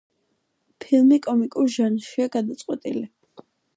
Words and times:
ფილმი 0.85 1.19
კომიკურ 1.27 1.67
ჟანრშია 1.75 2.27
გადაწყვეტილი. 2.37 3.05